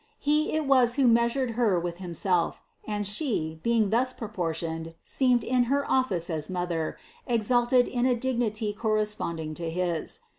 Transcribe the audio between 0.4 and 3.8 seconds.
it was who measured Her with Himself, and She,